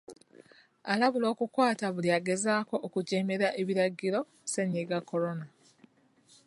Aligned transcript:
Alabula 0.91 1.27
okukwata 1.33 1.85
buli 1.93 2.09
agezaako 2.17 2.75
okujeemera 2.85 3.47
ebiragiro 3.61 4.19
ssennyiga 4.27 4.97
Corona. 5.09 5.45